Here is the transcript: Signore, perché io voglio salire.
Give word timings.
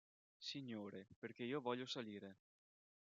Signore, 0.39 1.05
perché 1.19 1.43
io 1.43 1.61
voglio 1.61 1.85
salire. 1.85 2.39